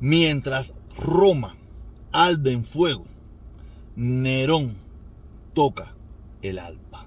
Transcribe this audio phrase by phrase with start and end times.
[0.00, 1.56] Mientras Roma
[2.10, 3.04] arde en fuego,
[3.96, 4.74] Nerón
[5.52, 5.94] toca
[6.40, 7.06] el alpa.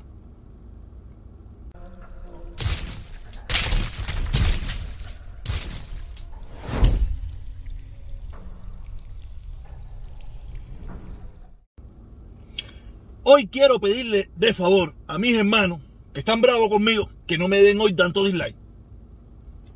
[13.23, 15.79] Hoy quiero pedirle de favor a mis hermanos
[16.13, 18.55] que están bravos conmigo que no me den hoy tanto dislike.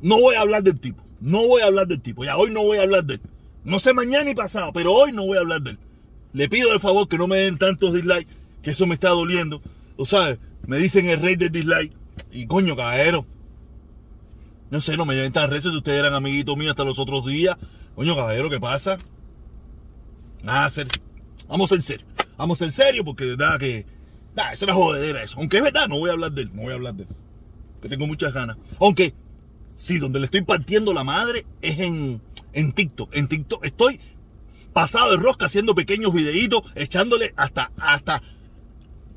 [0.00, 1.07] No voy a hablar del tipo.
[1.20, 2.24] No voy a hablar del tipo.
[2.24, 3.20] Ya hoy no voy a hablar de él.
[3.64, 5.78] No sé mañana ni pasado, pero hoy no voy a hablar de él.
[6.32, 8.32] Le pido de favor que no me den tantos dislikes,
[8.62, 9.60] que eso me está doliendo.
[9.96, 11.92] O sabes, me dicen el rey del dislike.
[12.32, 13.26] Y coño, caballero.
[14.70, 17.26] No sé, no me lleven tan reces si ustedes eran amiguitos míos hasta los otros
[17.26, 17.56] días.
[17.94, 18.98] Coño, caballero, ¿qué pasa?
[20.42, 20.88] Nada, ser.
[21.48, 22.06] Vamos en serio.
[22.36, 23.86] Vamos en serio porque de verdad que.
[24.36, 25.38] Nah, es una jodedera eso.
[25.40, 26.50] Aunque es verdad, no voy a hablar de él.
[26.54, 27.08] No voy a hablar de él.
[27.82, 28.56] Que tengo muchas ganas.
[28.78, 29.14] Aunque,
[29.78, 32.20] sí, donde le estoy partiendo la madre es en,
[32.52, 33.14] en TikTok.
[33.14, 34.00] En TikTok estoy
[34.72, 38.22] pasado de rosca haciendo pequeños videitos, echándole hasta, hasta,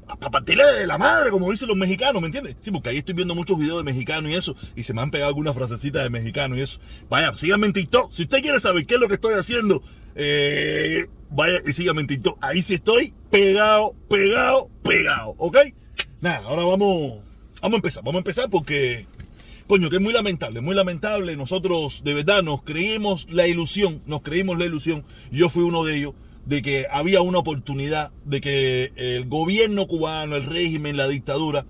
[0.06, 2.56] para partirle de la madre, como dicen los mexicanos, ¿me entiendes?
[2.60, 5.10] Sí, porque ahí estoy viendo muchos videos de mexicanos y eso, y se me han
[5.10, 6.80] pegado algunas frasecitas de mexicano y eso.
[7.10, 8.12] Vaya, síganme en TikTok.
[8.12, 9.82] Si usted quiere saber qué es lo que estoy haciendo,
[10.16, 12.38] eh, vaya y síganme en TikTok.
[12.42, 15.58] Ahí sí estoy pegado, pegado, pegado, ¿ok?
[16.22, 17.24] Nada, ahora vamos,
[17.62, 19.08] vamos a empezar, vamos a empezar porque
[19.72, 21.38] coño, que es muy lamentable, muy lamentable.
[21.38, 25.96] Nosotros de verdad nos creímos la ilusión, nos creímos la ilusión, yo fui uno de
[25.96, 26.14] ellos,
[26.46, 31.66] de que había una oportunidad de que el gobierno cubano, el régimen, la dictadura,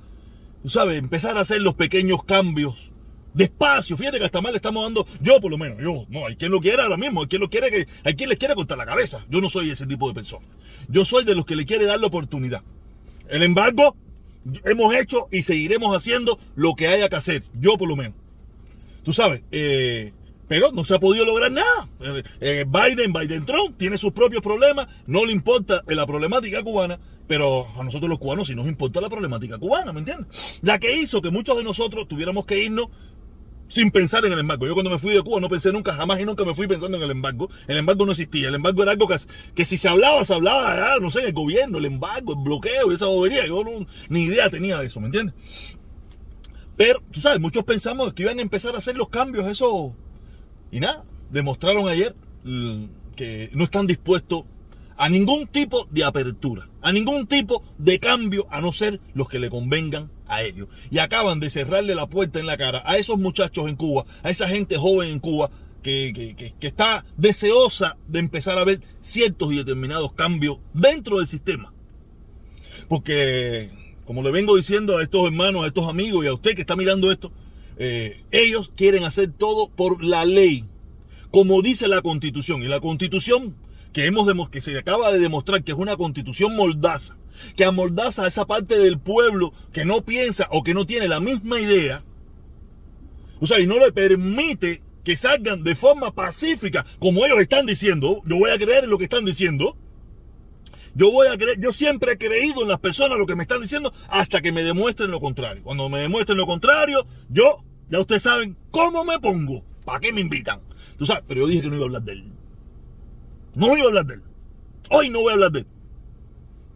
[0.65, 2.91] sabes, empezar a hacer los pequeños cambios.
[3.35, 6.37] Despacio, fíjate que hasta mal le estamos dando, yo por lo menos, yo, no, hay
[6.37, 8.85] quien lo quiera ahora mismo, hay quien lo quiere hay quien les quiere cortar la
[8.87, 9.27] cabeza.
[9.29, 10.47] Yo no soy ese tipo de persona.
[10.89, 12.63] Yo soy de los que le quiere dar la oportunidad.
[13.29, 13.95] El embargo,
[14.65, 18.15] hemos hecho y seguiremos haciendo lo que haya que hacer, yo por lo menos.
[19.03, 20.13] Tú sabes, eh,
[20.47, 21.87] pero no se ha podido lograr nada.
[22.01, 26.99] Eh, eh, Biden, Biden Trump, tiene sus propios problemas, no le importa la problemática cubana,
[27.27, 30.59] pero a nosotros los cubanos sí nos importa la problemática cubana, ¿me entiendes?
[30.61, 32.87] La que hizo que muchos de nosotros tuviéramos que irnos
[33.71, 34.67] sin pensar en el embargo.
[34.67, 36.97] Yo cuando me fui de Cuba no pensé nunca, jamás y nunca me fui pensando
[36.97, 37.49] en el embargo.
[37.67, 38.49] El embargo no existía.
[38.49, 39.07] El embargo era algo
[39.55, 43.05] que, si se hablaba, se hablaba, no sé, el gobierno, el embargo, el bloqueo esa
[43.05, 43.47] bobería.
[43.47, 45.35] Yo no, ni idea tenía de eso, ¿me entiendes?
[46.75, 49.95] Pero, tú sabes, muchos pensamos que iban a empezar a hacer los cambios, eso.
[50.69, 54.43] Y nada, demostraron ayer mm, que no están dispuestos
[54.97, 59.39] a ningún tipo de apertura, a ningún tipo de cambio, a no ser los que
[59.39, 60.69] le convengan a ellos.
[60.89, 64.29] Y acaban de cerrarle la puerta en la cara a esos muchachos en Cuba, a
[64.29, 65.51] esa gente joven en Cuba,
[65.83, 71.73] que, está deseosa de empezar a ver ciertos y determinados cambios dentro del sistema.
[72.87, 73.71] Porque,
[74.05, 76.75] como le vengo diciendo a estos hermanos, a estos amigos y a usted que está
[76.75, 77.31] mirando esto,
[77.77, 80.65] eh, ellos quieren hacer todo por la ley,
[81.31, 82.63] como dice la constitución.
[82.63, 83.55] Y la constitución
[83.93, 87.17] que, hemos que se acaba de demostrar que es una constitución moldaza,
[87.55, 91.19] que amoldaza a esa parte del pueblo que no piensa o que no tiene la
[91.19, 92.03] misma idea,
[93.39, 98.21] o sea, y no le permite que salgan de forma pacífica, como ellos están diciendo,
[98.25, 99.75] yo voy a creer en lo que están diciendo,
[100.93, 103.61] yo voy a creer, yo siempre he creído en las personas lo que me están
[103.61, 105.63] diciendo hasta que me demuestren lo contrario.
[105.63, 110.21] Cuando me demuestren lo contrario, yo, ya ustedes saben cómo me pongo, para qué me
[110.21, 110.59] invitan.
[111.27, 112.31] Pero yo dije que no iba a hablar de él.
[113.55, 114.21] No voy a hablar de él.
[114.89, 115.67] Hoy no voy a hablar de él.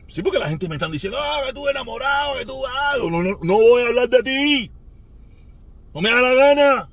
[0.08, 2.66] Sí, porque la gente me están diciendo, ah, que tú enamorado, que tú...
[2.66, 4.72] Ah, no, no, no voy a hablar de ti.
[5.94, 6.90] No me da la gana.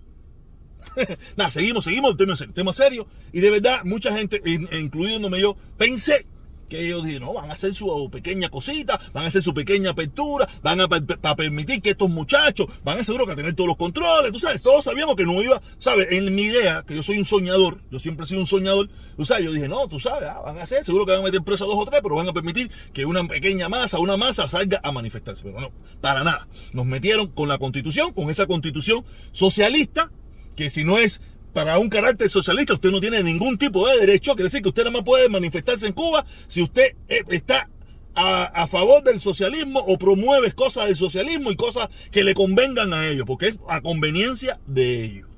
[1.37, 3.07] Nada, seguimos, seguimos, tema, tema serio.
[3.33, 6.27] Y de verdad, mucha gente, incluyéndome yo, pensé
[6.73, 9.91] que ellos dijeron, no, van a hacer su pequeña cosita, van a hacer su pequeña
[9.91, 13.77] apertura, van a permitir que estos muchachos van a seguro que a tener todos los
[13.77, 17.19] controles, tú sabes, todos sabíamos que no iba, sabes, en mi idea, que yo soy
[17.19, 18.89] un soñador, yo siempre he sido un soñador,
[19.19, 21.25] tú sabes, yo dije, no, tú sabes, ah, van a hacer, seguro que van a
[21.25, 24.17] meter preso a dos o tres, pero van a permitir que una pequeña masa, una
[24.17, 28.47] masa salga a manifestarse, pero no, para nada, nos metieron con la constitución, con esa
[28.47, 30.11] constitución socialista,
[30.57, 31.21] que si no es
[31.53, 34.85] para un carácter socialista usted no tiene ningún tipo de derecho, quiere decir que usted
[34.85, 37.69] nada más puede manifestarse en Cuba si usted eh, está
[38.15, 43.09] a, favor del socialismo o promueve cosas del socialismo y cosas que le convengan a
[43.09, 45.29] ellos, porque es a conveniencia de ellos.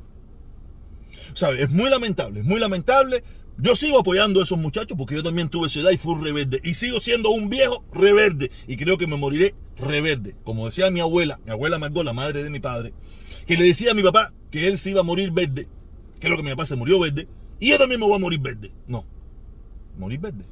[1.35, 1.63] ¿Sabe?
[1.63, 3.23] Es muy lamentable, es muy lamentable.
[3.59, 6.61] Yo sigo apoyando a esos muchachos porque yo también tuve ciudad y fui rebelde.
[6.65, 8.51] Y sigo siendo un viejo rebelde.
[8.67, 10.35] Y creo que me moriré rebelde.
[10.43, 12.93] Como decía mi abuela, mi abuela Margot, la madre de mi padre,
[13.47, 15.69] que le decía a mi papá que él se iba a morir verde
[16.25, 17.29] que es lo que mi papá se murió verde,
[17.61, 18.73] y yo también me voy a morir verde.
[18.87, 19.05] No,
[19.99, 20.45] morir verde.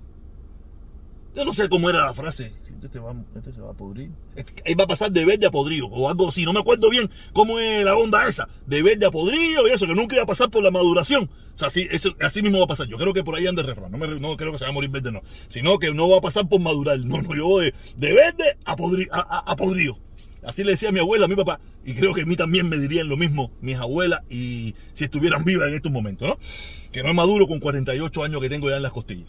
[1.35, 2.53] Yo no sé cómo era la frase.
[2.75, 4.11] Este se va, este se va a podrir.
[4.37, 6.45] Este, ahí va a pasar de verde a podrido o algo así.
[6.45, 8.49] No me acuerdo bien cómo es la onda esa.
[8.67, 11.31] De verde a podrido y eso, que nunca iba a pasar por la maduración.
[11.55, 11.89] O sea, así,
[12.21, 12.87] así mismo va a pasar.
[12.87, 13.91] Yo creo que por ahí anda el refrán.
[13.91, 15.23] No, me, no creo que se va a morir verde, no.
[15.49, 16.99] Sino que no va a pasar por madurar.
[17.01, 19.99] No, no, yo voy de, de verde a, a podrido.
[20.45, 22.69] Así le decía a mi abuela, a mi papá, y creo que a mí también
[22.69, 26.39] me dirían lo mismo mis abuelas y si estuvieran vivas en estos momentos, ¿no?
[26.91, 29.29] Que no es maduro con 48 años que tengo ya en las costillas.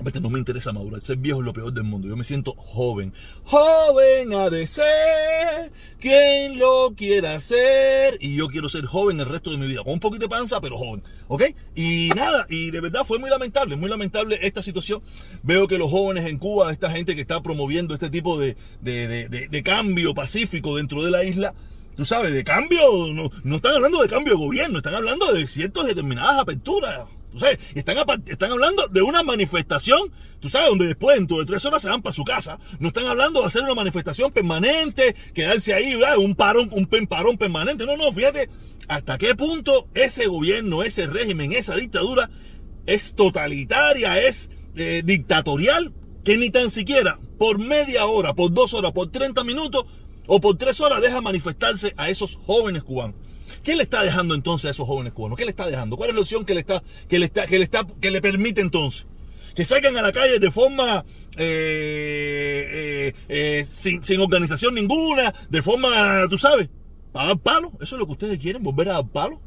[0.00, 2.08] No me interesa madurar, ser viejo es lo peor del mundo.
[2.08, 3.12] Yo me siento joven.
[3.44, 5.70] Joven ha de ser
[6.00, 8.16] quien lo quiera ser.
[8.18, 9.84] Y yo quiero ser joven el resto de mi vida.
[9.84, 11.02] Con un poquito de panza, pero joven.
[11.28, 11.42] ¿Ok?
[11.74, 15.02] Y nada, y de verdad fue muy lamentable, muy lamentable esta situación.
[15.42, 19.28] Veo que los jóvenes en Cuba, esta gente que está promoviendo este tipo de, de,
[19.28, 21.54] de, de cambio pacífico dentro de la isla,
[21.94, 25.46] tú sabes, de cambio, no, no están hablando de cambio de gobierno, están hablando de
[25.46, 27.96] ciertas determinadas aperturas Tú sabes, están,
[28.26, 30.10] están hablando de una manifestación,
[30.40, 32.58] tú sabes, donde después dentro de tres horas se van para su casa.
[32.78, 37.86] No están hablando de hacer una manifestación permanente, quedarse ahí, un parón, un parón permanente.
[37.86, 38.48] No, no, fíjate
[38.90, 42.28] hasta qué punto ese gobierno, ese régimen, esa dictadura
[42.86, 45.94] es totalitaria, es eh, dictatorial,
[46.24, 49.86] que ni tan siquiera por media hora, por dos horas, por 30 minutos
[50.26, 53.14] o por tres horas deja manifestarse a esos jóvenes cubanos.
[53.62, 55.38] ¿Qué le está dejando entonces a esos jóvenes cubanos?
[55.38, 55.96] ¿Qué le está dejando?
[55.96, 58.20] ¿Cuál es la opción que le está, que le está, que le está, que le
[58.20, 59.06] permite entonces?
[59.54, 61.04] Que salgan a la calle de forma
[61.36, 66.68] eh, eh, eh, sin, sin, organización ninguna, de forma, tú sabes,
[67.12, 67.72] para dar palo.
[67.80, 69.40] Eso es lo que ustedes quieren, volver a dar palo.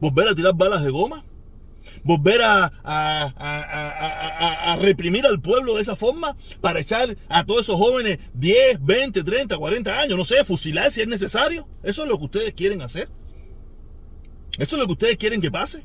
[0.00, 1.24] Volver a tirar balas de goma
[2.04, 8.18] volver a, a, reprimir al pueblo de esa forma para echar a todos esos jóvenes
[8.34, 11.68] 10, 20, 30, 40 años, no sé, fusilar si es necesario.
[11.82, 13.08] Eso es lo que ustedes quieren hacer.
[14.58, 15.84] Eso es lo que ustedes quieren que pase.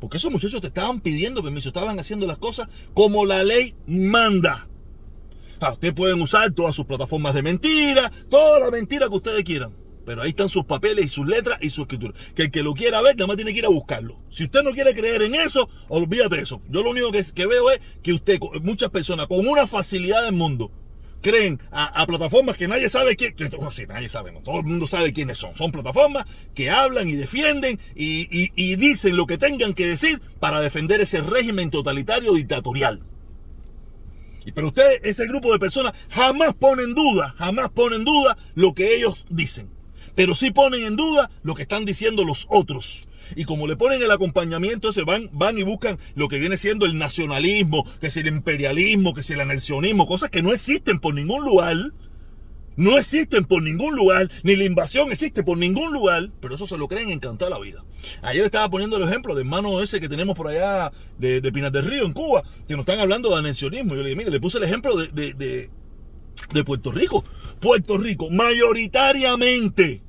[0.00, 4.68] Porque esos muchachos te estaban pidiendo permiso, estaban haciendo las cosas como la ley manda.
[5.60, 9.72] Ah, ustedes pueden usar todas sus plataformas de mentira, toda la mentira que ustedes quieran.
[10.04, 12.14] Pero ahí están sus papeles y sus letras y su escritura.
[12.34, 14.18] Que el que lo quiera ver, nada más tiene que ir a buscarlo.
[14.30, 16.60] Si usted no quiere creer en eso, olvídate de eso.
[16.68, 20.70] Yo lo único que, veo es que usted, muchas personas con una facilidad del mundo,
[21.22, 24.66] creen a, plataformas que nadie sabe quién, que, no, sí, nadie sabe, no, todo el
[24.66, 25.56] mundo sabe quiénes son.
[25.56, 30.60] Son plataformas que hablan y defienden y, y dicen lo que tengan que decir para
[30.60, 33.00] defender ese régimen totalitario dictatorial.
[34.54, 39.24] Pero ustedes, ese grupo de personas, jamás ponen duda, jamás ponen duda lo que ellos
[39.30, 39.73] dicen
[40.14, 43.08] pero sí ponen en duda lo que están diciendo los otros.
[43.36, 46.86] Y como le ponen el acompañamiento, se van, van y buscan lo que viene siendo
[46.86, 51.14] el nacionalismo, que es el imperialismo, que es el anexionismo, cosas que no existen por
[51.14, 51.76] ningún lugar.
[52.76, 56.76] No existen por ningún lugar, ni la invasión existe por ningún lugar, pero eso se
[56.76, 57.84] lo creen encantar la vida.
[58.20, 61.70] Ayer estaba poniendo el ejemplo de hermano ese que tenemos por allá de, de Pinas
[61.70, 63.94] del Río, en Cuba, que nos están hablando de anexionismo.
[63.94, 65.70] Yo le dije, mire, le puse el ejemplo de, de,
[66.52, 67.24] de Puerto Rico.
[67.60, 70.02] Puerto Rico, mayoritariamente,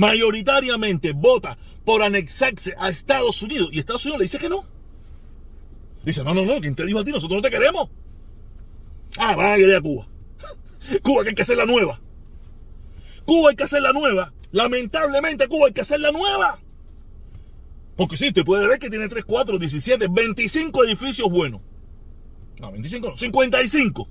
[0.00, 3.68] mayoritariamente vota por anexarse a Estados Unidos.
[3.70, 4.64] Y Estados Unidos le dice que no.
[6.02, 7.12] Dice, no, no, no, ¿quién te dijo a ti?
[7.12, 7.90] Nosotros no te queremos.
[9.18, 10.08] Ah, van a querer a Cuba.
[11.02, 12.00] Cuba que hay que hacer la nueva.
[13.26, 14.32] Cuba hay que hacer la nueva.
[14.52, 16.58] Lamentablemente Cuba hay que hacer la nueva.
[17.96, 21.60] Porque sí, usted puede ver que tiene 3, 4, 17, 25 edificios buenos.
[22.58, 24.08] No, 25 no, 55.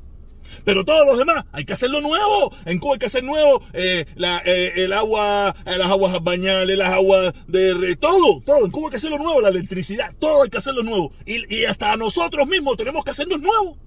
[0.64, 2.54] Pero todos los demás hay que hacerlo nuevo.
[2.66, 6.92] En Cuba hay que hacer nuevo eh, eh, el agua, eh, las aguas bañales, las
[6.92, 8.66] aguas de todo, todo.
[8.66, 11.12] En Cuba hay que hacerlo nuevo, la electricidad, todo hay que hacerlo nuevo.
[11.26, 13.78] Y, hasta nosotros mismos tenemos que hacerlo nuevo.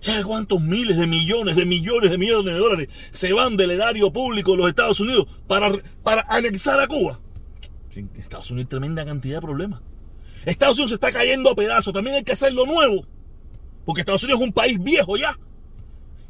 [0.00, 4.10] ¿Sabe cuántos miles de millones, de millones de millones de dólares se van del erario
[4.10, 5.70] público de los Estados Unidos para,
[6.02, 7.20] para anexar a Cuba?
[8.16, 9.80] Estados Unidos tremenda cantidad de problemas.
[10.46, 13.04] Estados Unidos se está cayendo a pedazos, también hay que hacerlo nuevo.
[13.84, 15.38] Porque Estados Unidos es un país viejo ya.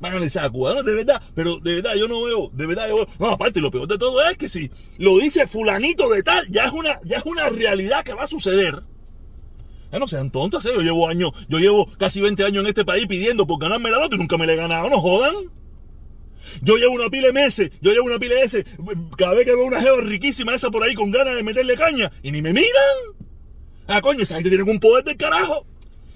[0.00, 2.66] Van a analizar a Cuba, no, de verdad, pero de verdad yo no veo, de
[2.66, 3.06] verdad yo veo.
[3.18, 6.64] No, aparte, lo peor de todo es que si lo dice fulanito de tal, ya
[6.64, 8.82] es una, ya es una realidad que va a suceder.
[9.92, 10.70] Ya no sean tontos, ¿eh?
[10.74, 13.98] yo llevo años, yo llevo casi 20 años en este país pidiendo por ganarme la
[13.98, 15.34] loto y nunca me la he ganado, no jodan.
[16.62, 17.28] Yo llevo una pila
[17.80, 18.64] yo llevo una pila meses,
[19.16, 22.10] cada vez que veo una jeva riquísima esa por ahí con ganas de meterle caña
[22.22, 22.70] y ni me miran.
[23.86, 25.66] Ah, coño, esa gente tiene un poder del carajo.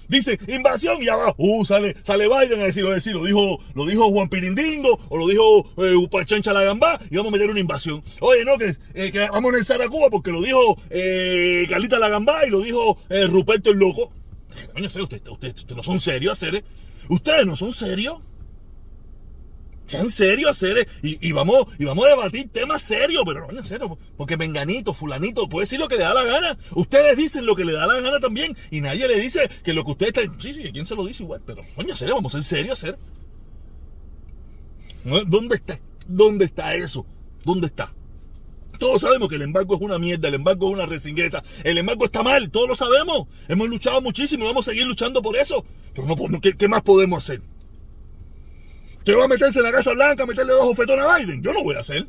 [0.07, 3.85] Dice invasión y abajo, uh, sale, sale Biden a decirlo, a decir, lo dijo, lo
[3.85, 7.59] dijo Juan Pirindingo o lo dijo eh, Upachancha la Gambá y vamos a meter una
[7.59, 8.03] invasión.
[8.21, 12.09] Oye, no, que, eh, vamos a lanzar a Cuba porque lo dijo eh, Carlita la
[12.09, 14.11] Gambá y lo dijo eh, Ruperto el Loco.
[14.73, 16.63] Coño, ustedes usted, usted, no son serios, hacer
[17.09, 18.19] Ustedes no son serios.
[19.85, 23.65] Sean serios, hacer y, y, vamos, y vamos a debatir temas serios, pero no en
[23.65, 26.57] serio, porque menganito, fulanito, puede decir lo que le da la gana.
[26.71, 29.83] Ustedes dicen lo que le da la gana también, y nadie le dice que lo
[29.83, 30.21] que usted está.
[30.39, 31.41] Sí, sí, ¿quién se lo dice igual?
[31.45, 32.97] Pero, coño, serio, vamos a ser serios, hacer.
[35.27, 35.79] ¿Dónde está?
[36.07, 37.05] ¿Dónde está eso?
[37.43, 37.93] ¿Dónde está?
[38.79, 42.05] Todos sabemos que el embargo es una mierda, el embargo es una resingueta, el embargo
[42.05, 43.27] está mal, todos lo sabemos.
[43.47, 45.63] Hemos luchado muchísimo y vamos a seguir luchando por eso.
[45.93, 47.41] Pero no, ¿qué, qué más podemos hacer?
[49.05, 51.43] ¿Qué va a meterse en la Casa Blanca a meterle dos bofetones a Biden?
[51.43, 52.07] Yo no voy a hacer.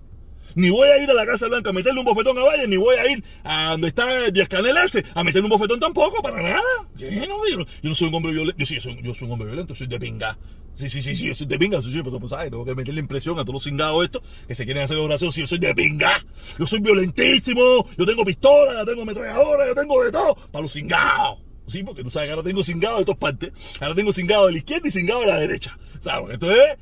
[0.54, 2.78] Ni voy a ir a la Casa Blanca a meterle un bofetón a Biden, ni
[2.78, 6.40] voy a ir a donde está Díaz Canel ese a meterle un bofetón tampoco, para
[6.40, 6.62] nada.
[6.94, 8.58] Yo no, yo no soy un hombre violento.
[8.58, 10.38] Yo sí, soy, yo soy un hombre violento, soy de pinga.
[10.72, 12.50] Sí, sí, sí, sí, yo soy de pinga, sí, sí, pero pues, ¿sabes?
[12.50, 15.30] Tengo que meterle impresión a todos los cingados estos que se quieren hacer oración.
[15.30, 16.24] Sí, yo soy de pinga.
[16.58, 17.86] Yo soy violentísimo.
[17.98, 20.34] Yo tengo pistola, yo tengo ametralladora, yo tengo de todo.
[20.50, 21.45] Para los cingados.
[21.66, 23.52] Sí, porque tú sabes que ahora tengo cingado de todas partes.
[23.80, 25.78] Ahora tengo cingado de la izquierda y cingado de la derecha.
[26.00, 26.34] ¿Sabes?
[26.34, 26.78] Esto es,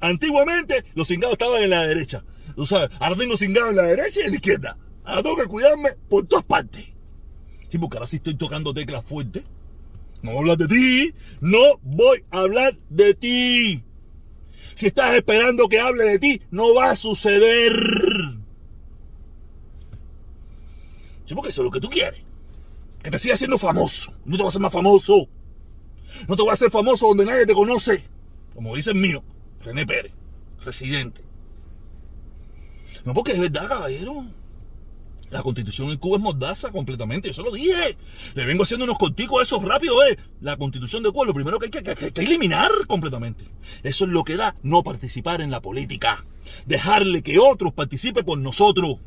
[0.00, 2.24] antiguamente los cingados estaban en la derecha.
[2.54, 4.78] Tú sabes, ahora tengo cingado en la derecha y en la izquierda.
[5.04, 6.86] Ahora tengo que cuidarme por todas partes.
[7.68, 9.42] Sí, porque ahora sí estoy tocando teclas fuertes.
[10.22, 11.14] No voy a hablar de ti.
[11.40, 13.82] No voy a hablar de ti.
[14.74, 17.72] Si estás esperando que hable de ti, no va a suceder.
[21.24, 22.27] Sí, porque eso es lo que tú quieres
[23.08, 24.12] que te siga siendo famoso.
[24.26, 25.28] No te vas a hacer más famoso.
[26.28, 28.04] No te vas a hacer famoso donde nadie te conoce.
[28.54, 29.22] Como dice el mío,
[29.62, 30.12] René Pérez,
[30.62, 31.22] residente.
[33.06, 34.26] No, porque es verdad, caballero.
[35.30, 37.28] La constitución en Cuba es mordaza completamente.
[37.28, 37.96] Yo se lo dije.
[38.34, 40.18] Le vengo haciendo unos corticos a esos rápido, eh.
[40.42, 43.44] La constitución de Cuba, lo primero que hay que, que, que eliminar completamente.
[43.82, 46.26] Eso es lo que da no participar en la política.
[46.66, 48.98] Dejarle que otros participen por nosotros.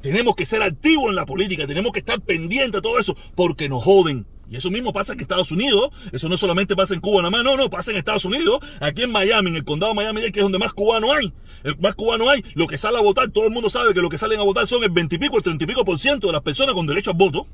[0.00, 3.68] Tenemos que ser activos en la política, tenemos que estar pendientes de todo eso, porque
[3.68, 4.26] nos joden.
[4.48, 7.42] Y eso mismo pasa en Estados Unidos, eso no solamente pasa en Cuba nada más,
[7.42, 10.38] no, no, pasa en Estados Unidos, aquí en Miami, en el condado de Miami, que
[10.38, 11.32] es donde más cubanos hay,
[11.80, 14.18] más cubanos hay, lo que sale a votar, todo el mundo sabe que lo que
[14.18, 16.32] salen a votar son el 20 y pico, el 30 y pico por ciento de
[16.34, 17.48] las personas con derecho al voto.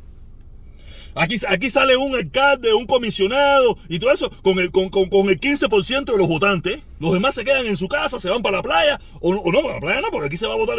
[1.15, 5.29] Aquí, aquí sale un alcalde, un comisionado y todo eso con el, con, con, con
[5.29, 6.81] el 15% de los votantes.
[6.99, 9.01] Los demás se quedan en su casa, se van para la playa.
[9.21, 10.79] O, no, para la playa no, porque aquí se va a votar.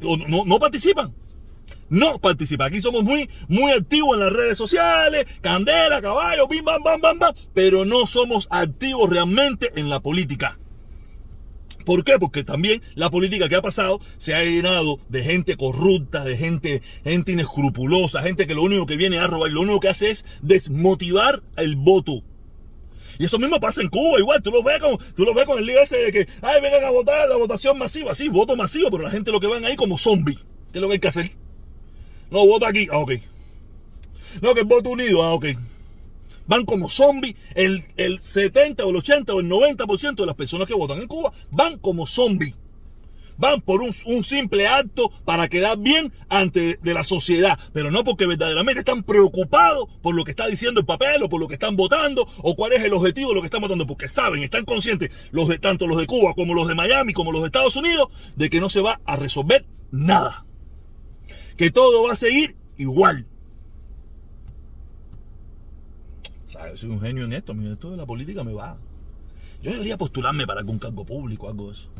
[0.00, 1.14] No, no participan.
[1.88, 2.68] No participan.
[2.68, 7.18] Aquí somos muy, muy activos en las redes sociales, candela, caballo, bim, bam, bam, bam,
[7.18, 7.34] bam.
[7.52, 10.58] Pero no somos activos realmente en la política.
[11.84, 12.18] ¿Por qué?
[12.18, 16.82] Porque también la política que ha pasado se ha llenado de gente corrupta, de gente,
[17.04, 20.24] gente inescrupulosa, gente que lo único que viene a robar lo único que hace es
[20.42, 22.22] desmotivar el voto.
[23.18, 25.58] Y eso mismo pasa en Cuba, igual, tú lo ves con, tú lo ves con
[25.58, 28.90] el lío ese de que, ay, vengan a votar, la votación masiva, sí, voto masivo,
[28.90, 30.38] pero la gente lo que van ahí como zombie.
[30.72, 31.30] ¿Qué es lo que hay que hacer?
[32.30, 33.12] No, vota aquí, ah, ok.
[34.42, 35.46] No, que el voto unido, ah, ok
[36.46, 37.36] van como zombies.
[37.54, 41.08] El, el 70 o el 80 o el 90% de las personas que votan en
[41.08, 42.54] Cuba van como zombies.
[43.36, 48.04] Van por un, un, simple acto para quedar bien ante de la sociedad, pero no
[48.04, 51.54] porque verdaderamente están preocupados por lo que está diciendo el papel o por lo que
[51.54, 54.64] están votando o cuál es el objetivo de lo que están votando, porque saben, están
[54.64, 57.74] conscientes los de tanto los de Cuba como los de Miami como los de Estados
[57.74, 60.46] Unidos de que no se va a resolver nada,
[61.56, 63.26] que todo va a seguir igual.
[66.74, 68.78] Soy un genio en esto, esto de la política me va.
[69.62, 71.90] Yo debería postularme para algún cargo público, algo de eso.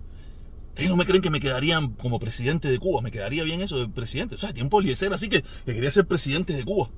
[0.69, 3.79] Ustedes no me creen que me quedarían como presidente de Cuba, me quedaría bien eso
[3.79, 4.35] de presidente.
[4.35, 6.91] O sea, tiempo ser así que, que, quería ser presidente de Cuba.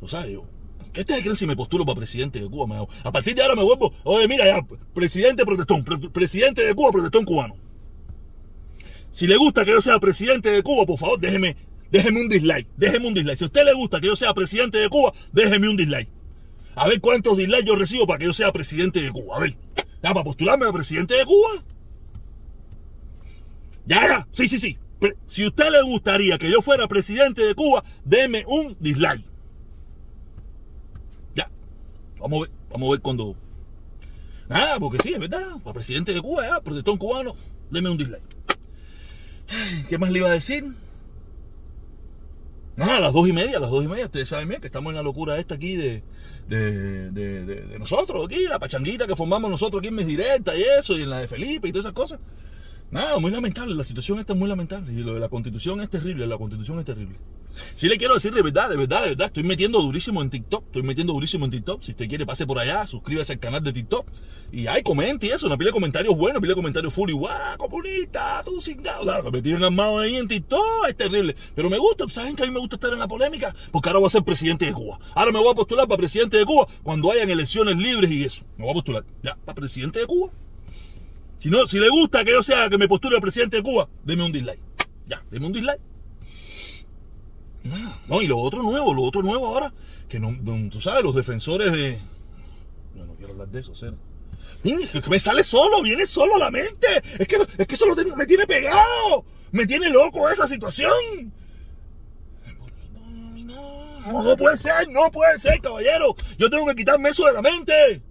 [0.00, 0.44] O sea, yo,
[0.92, 2.86] ¿qué ustedes creen si me postulo para presidente de Cuba?
[3.04, 7.24] a partir de ahora me vuelvo, oye, mira ya, presidente protestón, presidente de Cuba, protestón
[7.24, 7.56] cubano.
[9.12, 11.56] Si le gusta que yo sea presidente de Cuba, por favor, déjeme,
[11.90, 13.38] déjeme un dislike, déjeme un dislike.
[13.38, 16.15] Si a usted le gusta que yo sea presidente de Cuba, déjeme un dislike.
[16.76, 19.38] A ver cuántos dislikes yo recibo para que yo sea presidente de Cuba.
[19.38, 19.56] A ver,
[20.02, 21.64] ¿ya para postularme a presidente de Cuba?
[23.86, 24.78] Ya, ya, sí, sí, sí.
[25.26, 29.24] Si a usted le gustaría que yo fuera presidente de Cuba, deme un dislike.
[31.34, 31.50] Ya,
[32.18, 33.36] vamos a ver, vamos a ver cuando.
[34.46, 35.56] Nada, porque sí, es verdad.
[35.64, 37.36] Para presidente de Cuba, ya, protestón cubano,
[37.70, 38.36] deme un dislike.
[39.88, 40.74] ¿Qué más le iba a decir?
[42.76, 44.66] Nada, a las dos y media, a las dos y media, ustedes saben bien que
[44.66, 46.02] estamos en la locura esta aquí de,
[46.46, 50.62] de, de, de, nosotros, aquí, la pachanguita que formamos nosotros aquí en mis directas y
[50.62, 52.20] eso, y en la de Felipe y todas esas cosas.
[52.90, 54.92] Nada, muy lamentable, la situación esta es muy lamentable.
[54.92, 57.18] Y lo de la constitución es terrible, la constitución es terrible.
[57.74, 60.66] Si le quiero decir de verdad, de verdad, de verdad, estoy metiendo durísimo en TikTok,
[60.66, 61.82] estoy metiendo durísimo en TikTok.
[61.82, 64.06] Si usted quiere, pase por allá, suscríbase al canal de TikTok.
[64.52, 67.10] Y hay comente y eso, una pila de comentarios buenos, una pila de comentarios full
[67.10, 69.02] y guau, comunista, tú cingado.
[69.02, 71.34] Claro, me tienen armado ahí en TikTok, es terrible.
[71.54, 73.54] Pero me gusta, ¿saben que a mí me gusta estar en la polémica?
[73.72, 74.98] Porque ahora voy a ser presidente de Cuba.
[75.14, 78.44] Ahora me voy a postular para presidente de Cuba cuando hayan elecciones libres y eso.
[78.56, 80.30] Me voy a postular, ya, para presidente de Cuba.
[81.38, 83.88] Si, no, si le gusta que yo sea que me postule el presidente de Cuba,
[84.04, 84.60] deme un dislike.
[85.06, 85.80] Ya, deme un dislike.
[88.08, 89.72] No, y lo otro nuevo, lo otro nuevo ahora,
[90.08, 90.36] que no,
[90.70, 91.98] tú sabes, los defensores de...
[92.94, 93.96] No, no quiero hablar de eso, Cero.
[94.64, 96.86] Es que me sale solo, viene solo la mente.
[97.18, 99.24] Es que, es que eso me tiene pegado.
[99.52, 101.32] Me tiene loco esa situación.
[104.06, 106.14] No, no puede ser, no puede ser, caballero.
[106.38, 108.02] Yo tengo que quitarme eso de la mente.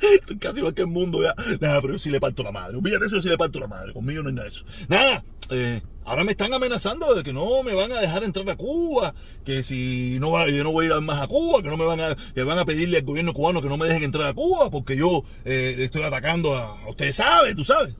[0.00, 1.34] Estoy casi igual que el mundo ya.
[1.60, 2.76] Nada, pero yo sí le parto la madre.
[2.76, 3.94] Olvídate eso, yo sí le parto la madre.
[3.94, 4.64] Conmigo no hay nada de eso.
[4.88, 8.56] Nada, eh, ahora me están amenazando de que no me van a dejar entrar a
[8.56, 9.12] Cuba,
[9.44, 11.84] que si no va, yo no voy a ir más a Cuba, que no me
[11.84, 14.34] van a, que van a pedirle al gobierno cubano que no me dejen entrar a
[14.34, 17.94] Cuba porque yo eh, estoy atacando a, ustedes saben, tú sabes.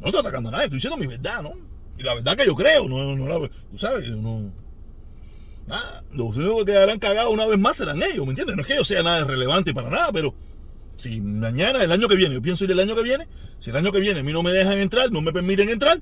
[0.00, 1.54] No estoy atacando a nadie, estoy diciendo mi verdad, ¿no?
[1.98, 4.52] Y la verdad que yo creo, no, no la, tú sabes, no.
[5.66, 8.56] Nada, los únicos que quedarán cagados una vez más serán ellos, ¿me entiendes?
[8.56, 10.34] No es que yo sea nada relevante para nada, pero
[10.96, 13.26] si mañana, el año que viene, yo pienso ir el año que viene,
[13.58, 16.00] si el año que viene a mí no me dejan entrar, no me permiten entrar,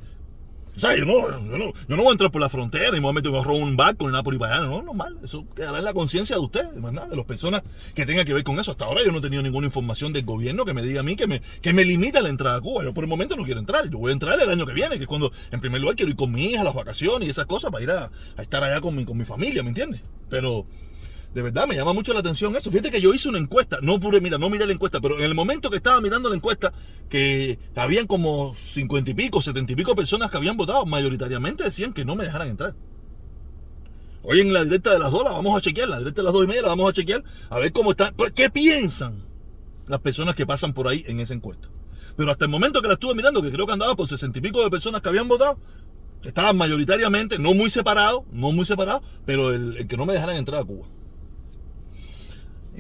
[0.81, 3.01] sea, yo no, yo no, yo no voy a entrar por la frontera y me
[3.01, 5.79] voy a meter, un barco ni nada por ahí para allá, no, normal, eso quedará
[5.79, 7.63] en la conciencia de ustedes, más nada, de las personas
[7.95, 8.71] que tengan que ver con eso.
[8.71, 11.17] Hasta ahora yo no he tenido ninguna información del gobierno que me diga a mí
[11.17, 12.85] que me, que me limita la entrada a Cuba.
[12.85, 14.97] Yo por el momento no quiero entrar, yo voy a entrar el año que viene,
[14.97, 17.31] que es cuando, en primer lugar, quiero ir con mi hija a las vacaciones y
[17.31, 20.01] esas cosas para ir a, a estar allá con mi, con mi familia, ¿me entiendes?
[20.29, 20.67] Pero
[21.35, 22.71] de verdad me llama mucho la atención eso.
[22.71, 25.25] Fíjate que yo hice una encuesta, no pude, mira, no miré la encuesta, pero en
[25.25, 26.73] el momento que estaba mirando la encuesta,
[27.09, 31.93] que habían como cincuenta y pico, setenta y pico personas que habían votado, mayoritariamente decían
[31.93, 32.75] que no me dejaran entrar.
[34.23, 36.33] Hoy en la directa de las dos la vamos a chequear, la directa de las
[36.33, 39.25] dos y media la vamos a chequear, a ver cómo está, qué piensan
[39.87, 41.69] las personas que pasan por ahí en esa encuesta.
[42.17, 44.43] Pero hasta el momento que la estuve mirando, que creo que andaba por sesenta y
[44.43, 45.59] pico de personas que habían votado,
[46.23, 50.61] estaban mayoritariamente, no muy separados, no muy separados, pero el que no me dejaran entrar
[50.61, 50.87] a Cuba.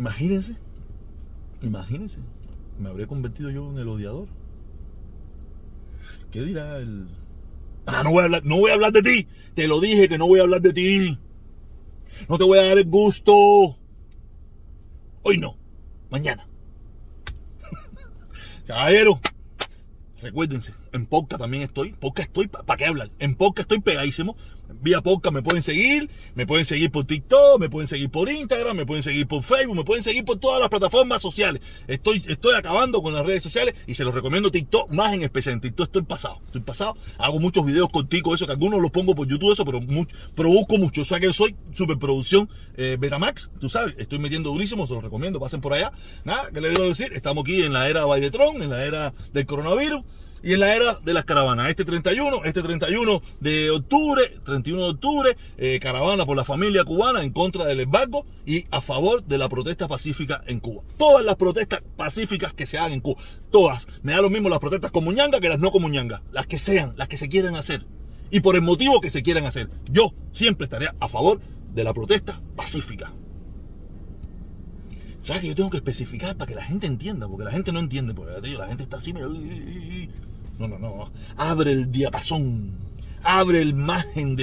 [0.00, 0.56] Imagínense,
[1.60, 2.20] imagínense,
[2.78, 4.28] me habría convertido yo en el odiador.
[6.30, 7.06] ¿Qué dirá el.?
[7.84, 9.28] Ah, no voy a hablar, no voy a hablar de ti.
[9.52, 11.18] Te lo dije que no voy a hablar de ti.
[12.30, 13.76] No te voy a dar el gusto.
[15.22, 15.58] Hoy no,
[16.08, 16.48] mañana.
[18.66, 19.20] Caballero,
[20.22, 21.92] recuérdense, en podcast también estoy.
[21.92, 23.10] Podcast estoy, ¿para qué hablar?
[23.18, 24.36] En podcast estoy pegadísimo
[24.80, 28.76] vía podcast me pueden seguir, me pueden seguir por TikTok, me pueden seguir por Instagram,
[28.76, 31.62] me pueden seguir por Facebook, me pueden seguir por todas las plataformas sociales.
[31.86, 35.54] Estoy, estoy acabando con las redes sociales y se los recomiendo TikTok más en especial.
[35.54, 36.96] En TikTok estoy pasado, estoy pasado.
[37.18, 40.78] Hago muchos videos contigo, eso que algunos los pongo por YouTube, eso, pero, mucho, busco
[40.78, 41.02] mucho.
[41.02, 45.40] O sea que soy superproducción eh, Betamax, tú sabes, estoy metiendo durísimo, se los recomiendo,
[45.40, 45.92] pasen por allá.
[46.24, 47.12] Nada, ¿qué les debo decir?
[47.12, 50.02] Estamos aquí en la era Baidetron, en la era del coronavirus
[50.42, 51.70] y en la era de las caravanas.
[51.70, 57.22] Este 31, este 31 de octubre, 31 de octubre, eh, caravana por la familia cubana
[57.22, 60.82] en contra del embargo y a favor de la protesta pacífica en Cuba.
[60.96, 63.86] Todas las protestas pacíficas que se hagan en Cuba, todas.
[64.02, 66.22] Me da lo mismo las protestas con Muñanga que las no con Muñanga.
[66.32, 67.86] Las que sean, las que se quieran hacer.
[68.30, 69.68] Y por el motivo que se quieran hacer.
[69.90, 71.40] Yo siempre estaré a favor
[71.74, 73.12] de la protesta pacífica.
[75.30, 77.28] ¿Sabes que yo tengo que especificar para que la gente entienda?
[77.28, 81.12] Porque la gente no entiende, porque la gente está así, no, no, no.
[81.36, 82.72] Abre el diapasón.
[83.22, 84.42] Abre el margen de,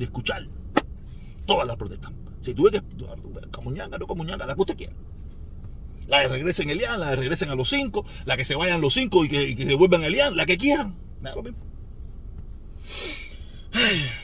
[0.00, 0.48] escuchar.
[1.44, 2.12] Todas las protestas.
[2.40, 2.82] Si tuve que.
[3.50, 4.94] Comuñanga, no comuñanga, la que usted quiera.
[6.06, 8.94] La que regresen Elian, la que regresen a los cinco, la que se vayan los
[8.94, 10.94] cinco y que, se vuelvan Elian, la que quieran.
[11.20, 11.36] Nada,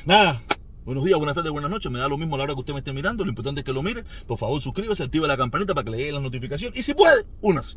[0.06, 0.42] nada.
[0.84, 1.92] Buenos días, buenas tardes, buenas noches.
[1.92, 3.24] Me da lo mismo a la hora que usted me esté mirando.
[3.24, 4.02] Lo importante es que lo mire.
[4.26, 6.72] Por favor, suscríbase, activa la campanita para que le llegue la notificación.
[6.74, 7.76] Y si puede, únase.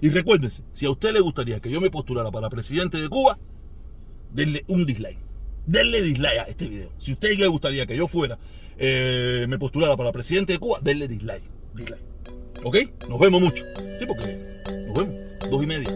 [0.00, 3.38] Y recuérdense, si a usted le gustaría que yo me postulara para presidente de Cuba,
[4.32, 5.18] denle un dislike.
[5.66, 6.92] Denle dislike a este video.
[6.96, 8.38] Si a usted le gustaría que yo fuera,
[8.78, 11.44] eh, me postulara para presidente de Cuba, denle dislike.
[11.74, 12.02] Dislike.
[12.64, 12.76] ¿Ok?
[13.10, 13.64] Nos vemos mucho.
[13.98, 15.14] Sí, porque nos vemos.
[15.50, 15.88] Dos y media,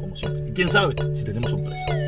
[0.00, 0.50] como siempre.
[0.50, 2.07] Y quién sabe si tenemos sorpresa.